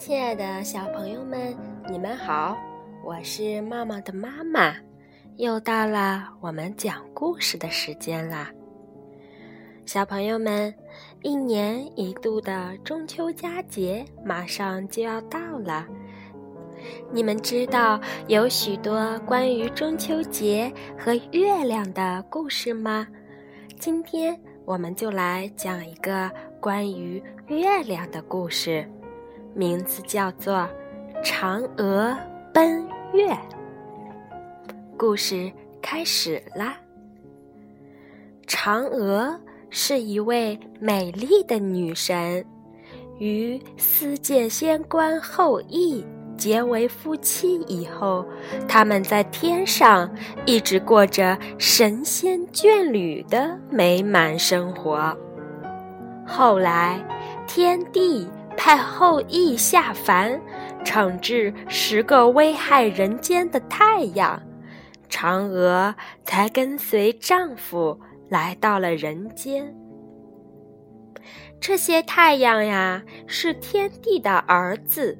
[0.00, 1.54] 亲爱的小朋友们，
[1.90, 2.56] 你们好，
[3.04, 4.74] 我是茂茂的妈妈，
[5.36, 8.50] 又到了我们讲故事的时间啦。
[9.84, 10.74] 小朋友们，
[11.20, 15.86] 一年一度的中秋佳节马上就要到了，
[17.12, 23.06] 你们知道有许多关于中秋节和月亮的故事吗？
[23.78, 28.90] 今天我们就来讲一个关于月亮的故事。
[29.54, 30.68] 名字叫做
[31.24, 32.16] 《嫦娥
[32.52, 33.28] 奔月》。
[34.96, 35.50] 故事
[35.82, 36.76] 开始啦。
[38.46, 39.38] 嫦娥
[39.70, 42.44] 是一位美丽的女神，
[43.18, 46.04] 与司剑仙官后羿
[46.36, 48.24] 结为夫妻以后，
[48.68, 50.10] 他们在天上
[50.46, 55.16] 一直过着神仙眷侣的美满生活。
[56.26, 57.02] 后来，
[57.46, 58.28] 天帝。
[58.62, 60.38] 派后羿下凡，
[60.84, 64.38] 惩治十个危害人间的太阳，
[65.08, 65.94] 嫦娥
[66.26, 69.74] 才跟随丈夫来到了人间。
[71.58, 75.16] 这些太阳呀，是天帝的儿子，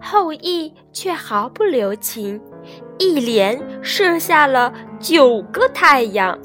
[0.00, 2.40] 后羿却毫不留情，
[2.98, 6.38] 一连射下了九个太阳。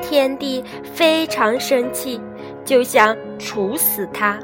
[0.00, 2.20] 天帝非常生气，
[2.64, 4.38] 就想处死他。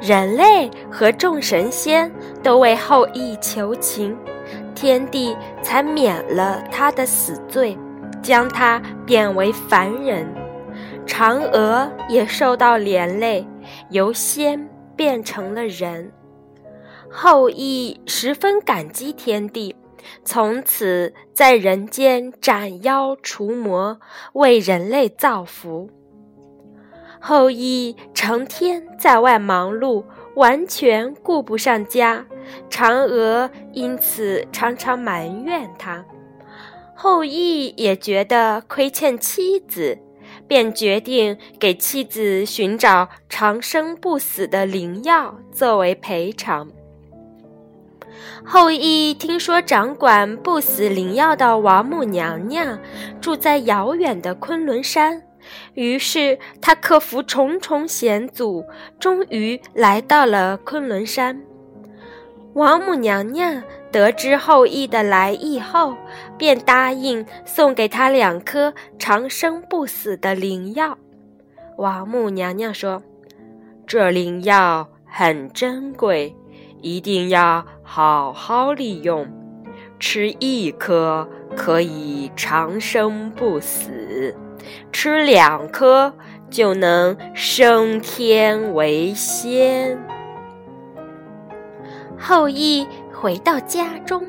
[0.00, 2.10] 人类和众神仙
[2.42, 4.16] 都为后羿求情，
[4.74, 7.76] 天帝才免了他的死罪，
[8.22, 10.26] 将他贬为凡人。
[11.04, 13.44] 嫦娥也受到连累，
[13.90, 16.12] 由仙变成了人。
[17.10, 19.74] 后羿十分感激天帝，
[20.24, 23.98] 从此在人间斩妖除魔，
[24.34, 25.90] 为人类造福。
[27.20, 30.04] 后羿成天在外忙碌，
[30.36, 32.24] 完全顾不上家，
[32.70, 36.04] 嫦娥因此常常埋怨他。
[36.94, 39.98] 后羿也觉得亏欠妻子，
[40.46, 46.68] 便决定给妻子寻找长生不死的灵药作为赔偿。
[48.44, 52.78] 后羿听说掌管不死灵药的王母娘娘
[53.20, 55.22] 住在遥远的昆仑山。
[55.74, 58.64] 于是他克服重重险阻，
[58.98, 61.40] 终于来到了昆仑山。
[62.54, 63.62] 王母娘娘
[63.92, 65.94] 得知后羿的来意后，
[66.36, 70.98] 便答应送给他两颗长生不死的灵药。
[71.76, 73.00] 王母娘娘说
[73.86, 76.34] ：“这灵药很珍贵，
[76.80, 79.26] 一定要好好利用。
[80.00, 84.34] 吃一颗可以长生不死。”
[84.92, 86.12] 吃两颗
[86.50, 89.98] 就能升天为仙。
[92.18, 94.26] 后羿回到家中，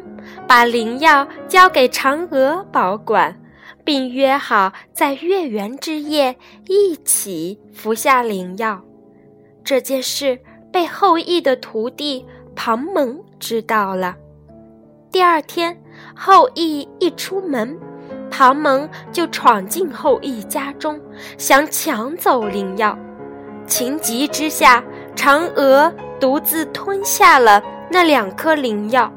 [0.48, 3.40] 把灵药交给嫦娥保管，
[3.84, 6.36] 并约好在月圆之夜
[6.68, 8.82] 一起服下灵药。
[9.64, 10.40] 这件事
[10.72, 12.26] 被后羿的徒弟
[12.56, 14.16] 庞蒙知道了。
[15.12, 15.82] 第二天，
[16.16, 17.80] 后羿一出门。
[18.40, 20.98] 唐蒙就闯进后羿家中，
[21.38, 22.98] 想抢走灵药。
[23.68, 24.82] 情急之下，
[25.14, 27.62] 嫦娥独自吞下了
[27.92, 29.12] 那两颗灵药。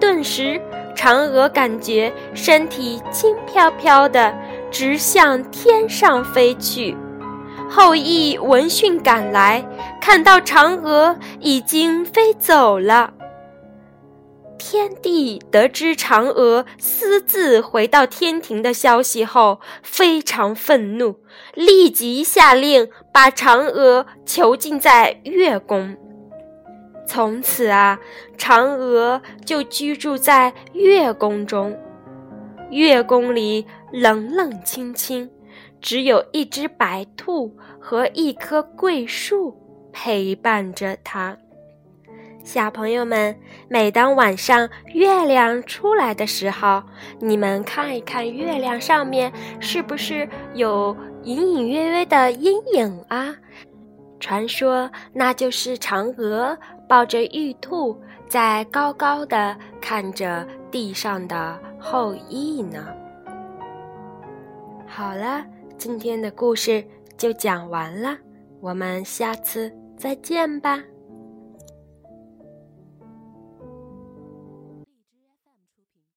[0.00, 0.60] 顿时，
[0.96, 4.34] 嫦娥感觉身体轻飘飘的，
[4.68, 6.96] 直向天上飞去。
[7.70, 9.64] 后羿闻讯赶来，
[10.00, 13.12] 看到嫦娥已经飞走了。
[14.58, 21.16] 天帝得知嫦娥私自回到天庭的消息后，非常愤怒，
[21.54, 25.96] 立即下令把嫦娥囚禁在月宫。
[27.06, 27.98] 从此啊，
[28.38, 31.76] 嫦娥就居住在月宫中。
[32.70, 35.30] 月宫里冷冷清清，
[35.80, 39.54] 只有一只白兔和一棵桂树
[39.92, 41.36] 陪伴着她。
[42.44, 43.34] 小朋友们，
[43.68, 46.82] 每当晚上月亮出来的时候，
[47.18, 53.34] 你们看一看月亮上面是不是有隐隐约约的阴影啊？
[54.20, 56.56] 传说那就是嫦娥
[56.86, 57.98] 抱着玉兔
[58.28, 62.86] 在高高的看着地上的后羿呢。
[64.86, 65.42] 好了，
[65.78, 66.84] 今天的故事
[67.16, 68.16] 就讲完了，
[68.60, 70.78] 我们下次再见吧。